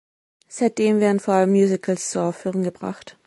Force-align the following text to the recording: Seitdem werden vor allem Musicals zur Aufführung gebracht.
Seitdem 0.47 0.99
werden 0.99 1.19
vor 1.19 1.35
allem 1.35 1.51
Musicals 1.51 2.09
zur 2.09 2.23
Aufführung 2.23 2.63
gebracht. 2.63 3.19